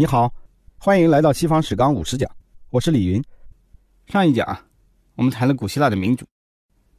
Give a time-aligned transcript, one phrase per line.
[0.00, 0.32] 你好，
[0.76, 2.30] 欢迎来到西方史纲五十讲，
[2.70, 3.20] 我是李云。
[4.06, 4.64] 上一讲啊，
[5.16, 6.24] 我们谈了古希腊的民主，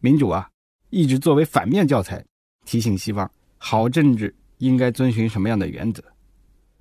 [0.02, 0.50] 民主啊，
[0.90, 2.22] 一直作为反面教材，
[2.66, 6.04] 提醒西方好政治应该遵循什么样的原则。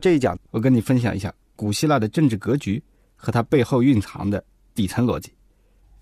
[0.00, 2.82] 这一讲我跟你分享一下古希腊的政治格局
[3.14, 4.44] 和它背后蕴藏的
[4.74, 5.32] 底层逻辑。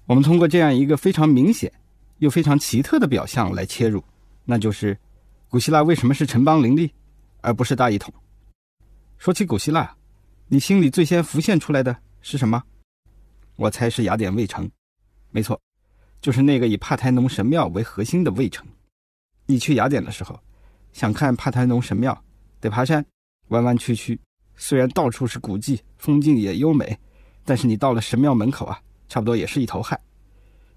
[0.06, 1.70] 我们通过这样一个非常明显
[2.20, 4.02] 又非常奇特的表象来切入，
[4.46, 4.98] 那就是
[5.50, 6.91] 古希腊为什么是城邦林立，
[7.42, 8.14] 而不是大一统？
[9.19, 9.95] 说起古希腊，
[10.48, 12.62] 你心里最先浮现出来的是什么？
[13.56, 14.70] 我猜是雅典卫城。
[15.30, 15.60] 没错，
[16.20, 18.64] 就是那个以帕台农神庙为核心的卫城。
[19.46, 20.38] 你去雅典的时候，
[20.92, 22.22] 想看帕台农神庙，
[22.60, 23.05] 得爬山，
[23.48, 24.20] 弯弯曲曲。
[24.55, 26.97] 虽然到处是古迹，风景也优美，
[27.44, 30.00] 但是你到了神庙门口啊，差不多也是一头汗。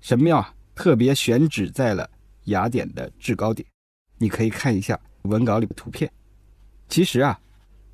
[0.02, 2.09] 神庙啊，特别选址在了
[2.45, 3.67] 雅典的制高点。
[4.17, 6.12] 你可以看一下文稿里的图片。
[6.88, 7.40] 其实啊。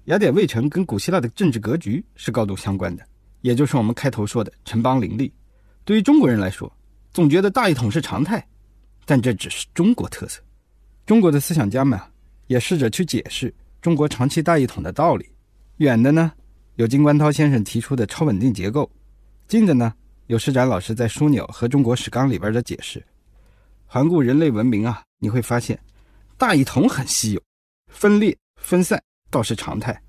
[0.05, 3.03] 雅典卫城跟古希腊的政治格局是高度相关的，
[3.41, 5.33] 也就是我们开头说的城邦林立。
[5.83, 6.71] 对于中国人来说，
[7.11, 8.45] 总觉得大一统是常态，
[9.05, 10.39] 但这只是中国特色。
[11.07, 12.07] 中国的思想家们啊，
[12.45, 15.27] 也试着去解释中国长期大一统的道理。
[15.77, 16.31] 远的呢，
[16.75, 18.87] 有金观涛先生提出的超稳定结构；
[19.47, 19.91] 近的呢，
[20.27, 23.03] 有施展老师在《枢纽》和《中国史纲》里边的解释。
[23.87, 25.79] 环顾人类文明啊，你会发现，
[26.37, 27.41] 大一统很稀有，
[27.87, 29.01] 分裂分散。
[29.35, 30.01] 倒是常态，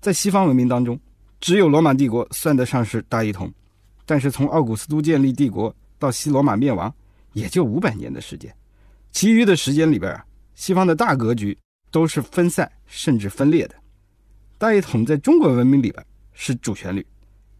[0.00, 0.98] 在西方文明当中，
[1.38, 3.48] 只有罗马帝国算得上是大一统，
[4.04, 6.92] 但是从奥古斯都建立帝国到西罗马灭亡，
[7.32, 8.52] 也就五百年的时间，
[9.12, 11.56] 其余的时间里边啊，西方的大格局
[11.92, 13.74] 都是分散甚至分裂的。
[14.58, 17.06] 大一统在中国文明里边是主旋律，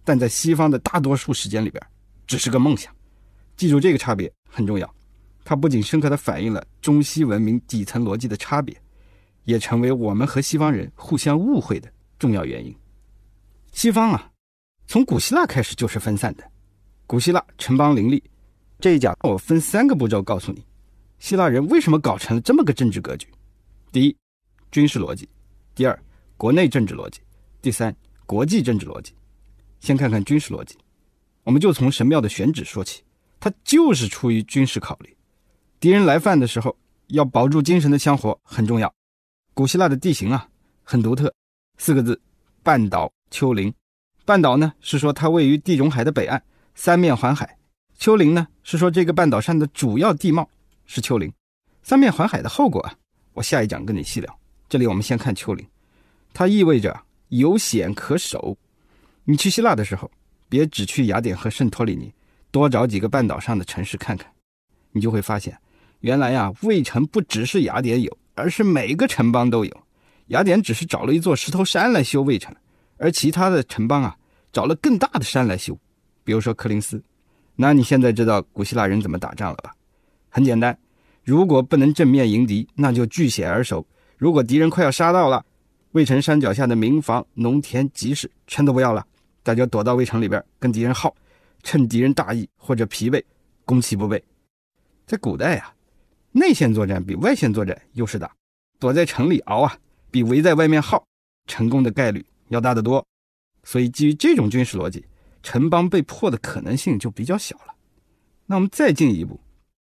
[0.03, 1.81] 但在西方的大多数时间里边，
[2.27, 2.93] 只是个梦想。
[3.57, 4.93] 记住这个差别很重要，
[5.45, 8.77] 它不仅深刻地反映了中西文明底层逻辑的差别。
[9.45, 12.75] 也成为我们和西方人互相误会的重要原因。
[13.73, 14.31] 西方啊，
[14.87, 16.45] 从古希腊开始就是分散的。
[17.07, 18.23] 古希腊城邦林立，
[18.79, 20.65] 这一讲我分三个步骤告诉你，
[21.19, 23.27] 希腊人为什么搞成了这么个政治格局。
[23.93, 24.17] 第一，
[24.71, 25.27] 军事逻辑；
[25.75, 26.03] 第二，
[26.37, 27.21] 国内政治逻辑；
[27.61, 27.95] 第三，
[28.27, 29.13] 国际政治逻辑。
[29.81, 30.77] 先看看军事逻辑，
[31.43, 33.03] 我们就从神庙的选址说起，
[33.41, 35.17] 它就是出于军事考虑。
[35.81, 36.77] 敌人来犯的时候，
[37.09, 38.93] 要保住精神的香火很重要。
[39.61, 40.49] 古希腊的地形啊，
[40.83, 41.31] 很独特，
[41.77, 42.19] 四个字：
[42.63, 43.71] 半岛丘陵。
[44.25, 46.43] 半岛呢，是说它位于地中海的北岸，
[46.75, 47.47] 三面环海；
[47.99, 50.49] 丘陵呢，是说这个半岛上的主要地貌
[50.87, 51.31] 是丘陵。
[51.83, 52.95] 三面环海的后果啊，
[53.35, 54.41] 我下一讲跟你细聊。
[54.67, 55.67] 这里我们先看丘陵，
[56.33, 56.99] 它意味着
[57.29, 58.57] 有险可守。
[59.25, 60.11] 你去希腊的时候，
[60.49, 62.11] 别只去雅典和圣托里尼，
[62.51, 64.33] 多找几个半岛上的城市看看，
[64.93, 65.55] 你就会发现，
[66.01, 68.17] 原来呀，卫城不只是雅典有。
[68.41, 69.83] 而是每个城邦都有，
[70.29, 72.55] 雅典只是找了一座石头山来修卫城，
[72.97, 74.17] 而其他的城邦啊，
[74.51, 75.79] 找了更大的山来修，
[76.25, 77.03] 比如说柯林斯。
[77.55, 79.75] 那你现在知道古希腊人怎么打仗了吧？
[80.31, 80.77] 很简单，
[81.23, 83.87] 如果不能正面迎敌，那就据险而守。
[84.17, 85.45] 如果敌人快要杀到了，
[85.93, 89.07] 卫城山脚下的民房、农田、集市全都不要了，
[89.43, 91.15] 大家躲到卫城里边跟敌人耗，
[91.63, 93.23] 趁敌人大意或者疲惫，
[93.67, 94.23] 攻其不备。
[95.05, 95.75] 在古代啊。
[96.33, 98.31] 内线作战比外线作战优势大，
[98.79, 99.79] 躲在城里熬啊，
[100.11, 101.05] 比围在外面耗
[101.47, 103.05] 成功的概率要大得多。
[103.65, 105.05] 所以基于这种军事逻辑，
[105.43, 107.75] 城邦被破的可能性就比较小了。
[108.47, 109.41] 那我们再进一步，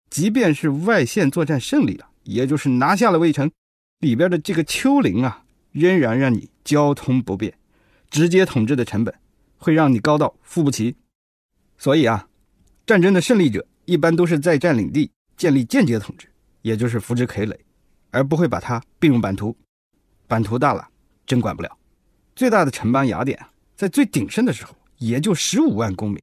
[0.09, 3.51] 即便是外线作战胜利了，也就是拿下了魏城，
[3.99, 7.53] 里边的这个丘陵啊，仍然让你交通不便，
[8.09, 9.13] 直接统治的成本
[9.57, 10.95] 会让你高到付不起。
[11.77, 12.27] 所以啊，
[12.85, 16.28] 战争的胜利者一般都是在占领地建立间接统治。
[16.61, 17.55] 也就是扶植傀儡，
[18.11, 19.55] 而不会把它并入版图。
[20.27, 20.87] 版图大了，
[21.25, 21.77] 真管不了。
[22.35, 23.39] 最大的城邦雅典，
[23.75, 26.21] 在最鼎盛的时候，也就十五万公民，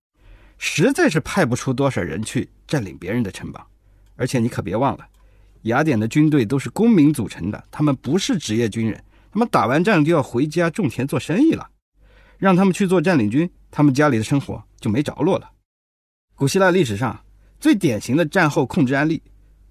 [0.58, 3.66] 实在是派不出多少人去占领别人的城邦。
[4.14, 5.06] 而且你可别忘了，
[5.62, 11.68] 雅典的军队都是公民组成的，他们不是职业军人，他们打完仗就要回家种田做生意了。
[12.38, 15.50] 让他们去做占领军，他们家里的生活就没着落了。
[16.34, 17.18] 古希腊历史上
[17.58, 19.22] 最典型的战后控制案例。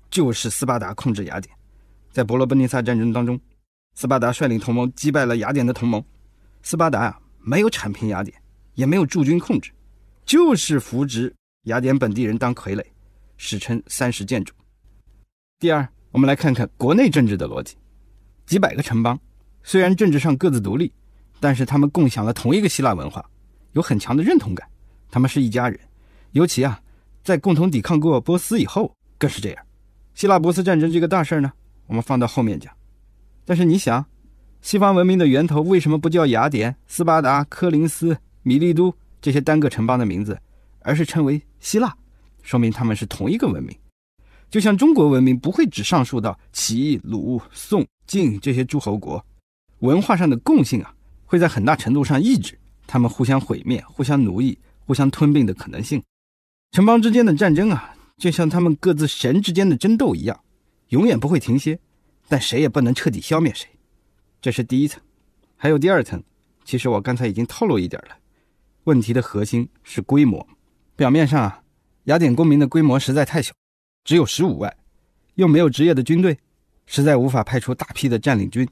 [0.10, 1.54] 就是斯巴达控制雅典，
[2.12, 3.40] 在伯罗奔尼撒战争当中，
[3.96, 6.04] 斯巴达率领同盟击败了雅典的同盟。
[6.62, 8.36] 斯巴达啊，没有铲平雅典，
[8.74, 9.72] 也没有驻军控制，
[10.26, 12.84] 就是扶植雅典本地人当傀儡，
[13.38, 14.54] 史称三十建筑。
[15.60, 17.76] 第二，我们来看看国内政治的逻辑：
[18.46, 19.20] 几百个城邦，
[19.64, 20.92] 虽然政治上各自独立，
[21.40, 23.24] 但是他们共享了同一个希腊文化，
[23.74, 24.68] 有很强的认同感，
[25.12, 25.80] 他们是一家人。
[26.32, 26.82] 尤其啊，
[27.24, 29.65] 在共同抵抗过波斯以后，更是这样。
[30.16, 31.52] 希腊波斯战争这个大事儿呢，
[31.88, 32.74] 我们放到后面讲。
[33.44, 34.06] 但是你想，
[34.62, 40.40] 西方文明的源头为什么不叫雅典、斯巴达、科林斯、米利都这些单个城邦的名字，
[40.80, 41.94] 而是称为希腊？
[42.44, 43.78] 说明他们是同一个文明。
[44.50, 49.24] 就像中国文明不会只上溯到齐、鲁、宋、晋这些诸侯国，
[49.80, 50.94] 文化上的共性啊，
[51.26, 52.58] 会在很大程度上抑制
[52.88, 56.02] 他们互相毁灭、互相奴役、互相吞并的可能性。
[56.72, 60.40] 城邦之间的战争啊，就像他们各自神之间的争斗一样，
[60.90, 61.80] 永远不会停歇，
[62.28, 63.68] 但谁也不能彻底消灭谁。
[64.42, 65.02] 这是第一层，
[65.56, 66.24] 还有第二层。
[66.64, 68.18] 其实我刚才已经透露一点了。
[68.86, 70.48] 问题的核心是规模。
[70.96, 71.64] 表面上啊，
[72.06, 73.54] 雅典公民的规模实在太小，
[74.04, 74.76] 只有十五万，
[75.36, 76.38] 又没有职业的军队，
[76.86, 78.68] 实在无法派出大批的占领军。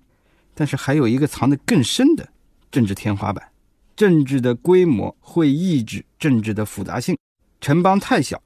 [0.54, 2.28] 但是还有一个藏得更深的
[2.72, 3.52] 政治天花板：
[3.96, 7.18] 政治的规模会抑制政治的复杂性。
[7.60, 8.42] 城邦太小，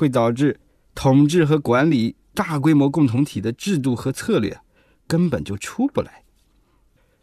[0.00, 0.58] 会导致
[0.94, 4.58] 统治和管理大规模共同体的制度和策略
[5.06, 6.24] 根本就出不来。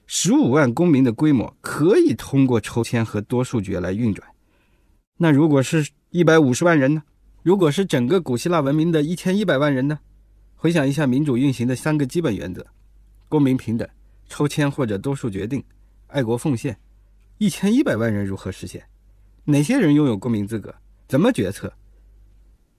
[0.06, 4.30] 十五万公民的规模可以通过抽签和多数决来运转。
[5.18, 7.02] 那如果是一百五十万人呢？
[7.42, 9.98] 如果是整个古希腊文明的一千一百万人呢？
[10.56, 12.64] 回想一下民主运行的三个基本原则：
[13.28, 13.90] 公民平等、
[14.30, 15.64] 抽签或者多数决定、
[16.06, 16.78] 爱国奉献。
[17.40, 18.84] 一千一百万人如何实现？
[19.46, 20.76] 哪些人拥有公民资格？
[21.08, 21.74] 怎么决策？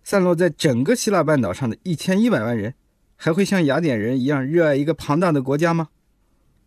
[0.09, 2.75] 散落在整个希腊半岛上的一千一百万人，
[3.15, 5.87] 还会像雅典人一样热爱一个庞大的国家吗？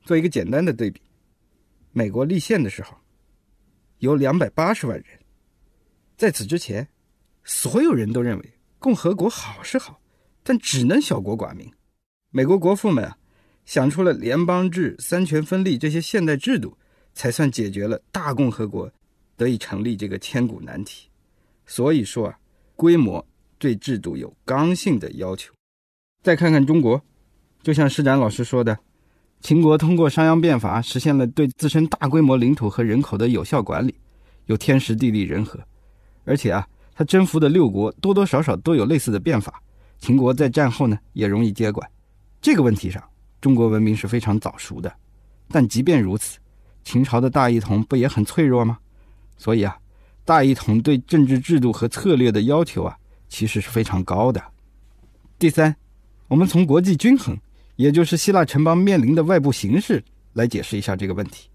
[0.05, 1.01] 做一个简单的对比，
[1.91, 2.95] 美国立宪的时候
[3.97, 5.07] 有两百八十万人，
[6.15, 6.87] 在此之前，
[7.43, 9.99] 所有人都认为共和国好是好，
[10.43, 11.67] 但只能小国寡民。
[12.29, 13.17] 美国国父们啊，
[13.65, 16.77] 想出了联邦制、三权分立这些现代制度，
[17.15, 18.93] 才算解决了大共和国
[19.35, 21.09] 得以成立这个千古难题。
[21.65, 22.37] 所以说啊，
[22.75, 23.27] 规模
[23.61, 25.53] 对制度有刚性的要求。
[26.23, 26.99] 再看看中国，
[27.61, 28.75] 就像施展老师说的。
[29.39, 33.95] 秦国通过商鞅变法，实现了对自身大规模领土和人口的有效管理，
[34.47, 35.59] 有天时地利人和。
[36.25, 39.61] 而且啊，他征服的六国多多少少都有类似的变法。
[39.99, 41.87] 秦国在战后呢，也容易接管。
[42.41, 43.03] 这个问题上，
[43.39, 44.91] 中国文明是非常早熟的。
[45.47, 46.39] 但即便如此，
[46.83, 48.79] 秦朝的大一统不也很脆弱吗？
[49.37, 49.75] 所以啊，
[50.23, 52.95] 大一统对政治制度和策略的要求啊，
[53.31, 54.43] 其实是非常高的。
[55.39, 55.75] 第三，
[56.27, 57.35] 我们从国际均衡。
[57.77, 61.49] 也就是希腊城邦面临的外部形势来解释一下这个问题。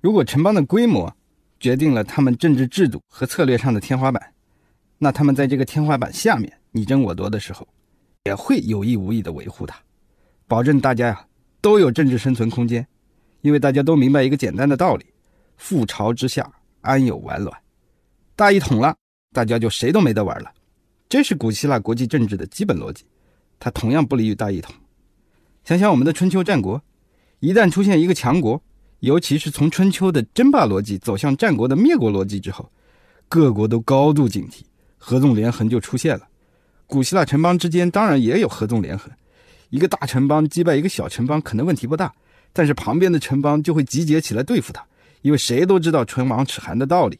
[0.00, 1.12] 如果城邦的规模
[1.58, 4.32] 决定了他们政治制度和策略上的天花板，
[4.96, 7.66] 那他们在这个天花板下面你争我夺的时候，
[8.24, 9.76] 也会有意无意的维护它，
[10.46, 11.26] 保证大家呀
[11.60, 12.86] 都有政治生存空间。
[13.40, 15.06] 因为大家都明白一个简单的道理：
[15.58, 16.48] 覆巢之下
[16.82, 17.60] 安有完卵？
[18.36, 18.94] 大一统了，
[19.32, 20.52] 大家就谁都没得玩了。
[21.10, 23.04] 这是古希腊国际政治的基本逻辑，
[23.58, 24.72] 它同样不利于大一统。
[25.64, 26.80] 想想我们的春秋战国，
[27.40, 28.62] 一旦出现一个强国，
[29.00, 32.70] 尤其是从春秋的争霸逻辑走向战国的灭国逻辑之后，
[33.28, 34.60] 各国都高度警惕，
[34.98, 36.28] 合纵连横就出现了。
[36.86, 39.10] 古希腊城邦之间当然也有合纵连横，
[39.70, 42.14] 一个大城邦击败一个小城邦可能问题不大，
[42.52, 44.86] 但是旁边的城邦就会集结起来对付他，
[45.22, 47.18] 因为谁都知道唇亡齿寒的道理。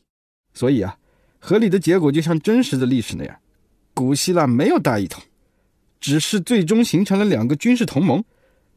[0.54, 0.96] 所以啊，
[1.40, 3.36] 合理的结果就像真实的历史那样，
[4.00, 5.22] 古希腊没有大一统。
[6.00, 8.24] 只是最终形成了两个军事同盟，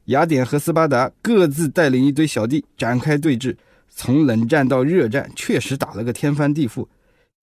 [0.06, 3.56] 雅典和斯巴达各自带领一堆小弟展开对峙，
[3.88, 6.86] 从冷战到热战，确实打了个天翻地覆。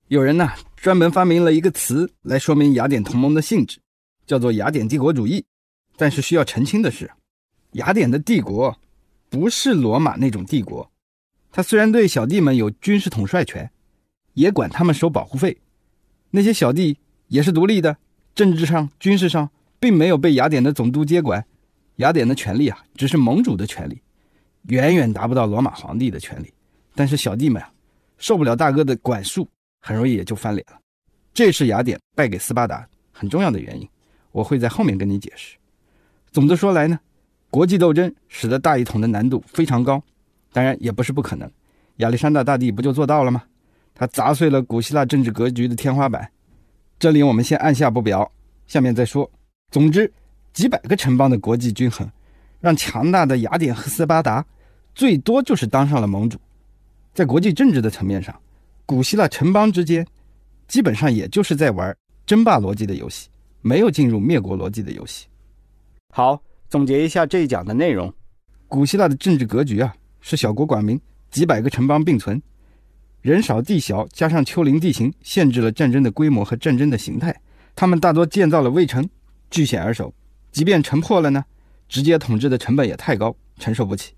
[0.09, 3.79] 有人呢专门发明了一个词来说明雅典同盟的性质，
[4.27, 5.43] 叫做雅典帝国主义。
[5.97, 7.11] 但是需要澄清的是，
[7.73, 8.79] 雅典的帝国
[9.31, 10.91] 不是罗马那种帝国，
[11.51, 13.71] 他虽然对小弟们有军事统帅权，
[14.35, 15.57] 也管他们收保护费，
[16.31, 16.99] 那些小弟
[17.31, 17.97] 也是独立的，
[18.35, 19.51] 政治上、军事上。
[19.83, 21.43] 并没有被雅典的总督接管，
[21.97, 23.99] 雅典的权力啊，只是盟主的权力，
[24.69, 26.53] 远远达不到罗马皇帝的权力。
[26.95, 27.73] 但是小弟们啊，
[28.19, 29.49] 受不了大哥的管束，
[29.81, 30.79] 很容易也就翻脸了。
[31.33, 33.89] 这是雅典败给斯巴达很重要的原因，
[34.33, 35.57] 我会在后面跟你解释。
[36.31, 37.01] 总的说来呢，
[37.49, 40.03] 国际斗争使得大一统的难度非常高，
[40.53, 41.51] 当然也不是不可能。
[41.97, 43.45] 亚历山大大帝不就做到了吗？
[43.95, 46.31] 他砸碎了古希腊政治格局的天花板。
[47.01, 48.31] 这里我们先按下不表，
[48.67, 49.29] 下面再说。
[49.71, 50.13] 总之，
[50.53, 52.07] 几百个城邦的国际均衡，
[52.61, 54.45] 让强大的雅典和斯巴达
[54.95, 56.39] 最多就是当上了盟主。
[57.15, 58.39] 在国际政治的层面上，
[58.85, 60.07] 古希腊城邦之间
[60.69, 63.31] 基本上也就是在玩争霸逻辑的游戏，
[63.63, 65.27] 没有进入灭国逻辑的游戏。
[66.13, 66.39] 好，
[66.69, 68.13] 总结一下这一讲的内容：
[68.69, 72.41] 古希腊的政治格局啊，是小国寡民，几百个城邦并存，
[73.23, 77.39] 人少地小，加上丘陵地形限制了战争的规模和战争的形态，
[77.77, 79.07] 他们大多建造了卫城。
[79.51, 80.15] 据险而守，
[80.53, 81.45] 即便城破了呢，
[81.89, 84.13] 直接统治的成本也太高，承受不起。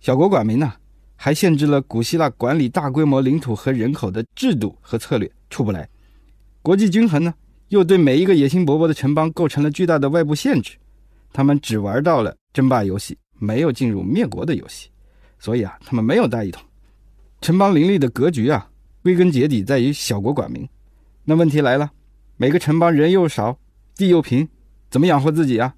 [0.00, 0.74] 小国寡民呢，
[1.16, 5.88] 还限制了古希腊管理大规模领土和人口的制度和策略，出不来。
[6.60, 7.32] 国际均衡呢，
[7.68, 10.72] 又对每一个野心勃勃的城邦构成了巨大的外部限制，
[11.32, 14.90] 他们只玩到了争霸游戏，没有进入灭国的游戏，
[15.38, 16.62] 所以啊，他们没有大一统。
[17.44, 18.70] 城邦林立的格局啊，
[19.02, 20.66] 归根结底在于小国寡民。
[21.24, 21.92] 那问题来了，
[22.38, 23.58] 每个城邦人又少，
[23.94, 24.48] 地又贫，
[24.88, 25.74] 怎么养活自己啊？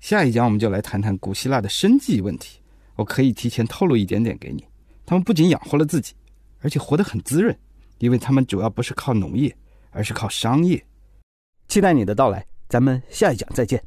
[0.00, 2.58] 下一讲我们就来谈谈古希腊的生计问题。
[2.96, 4.64] 我可以提前透露一点点给你，
[5.04, 6.12] 他们不仅养活了自己，
[6.58, 7.56] 而且活得很滋润，
[7.98, 9.56] 因为他们主要不是靠农业，
[9.92, 10.84] 而是靠商业。
[11.68, 13.80] 期待你的到来，咱们下一讲再见。